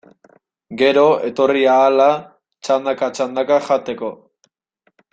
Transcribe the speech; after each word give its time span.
Gero, 0.81 1.03
etorri 1.27 1.61
ahala, 1.75 2.09
txandaka-txandaka 2.69 3.63
jateko. 3.71 4.15